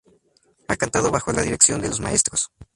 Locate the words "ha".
0.67-0.77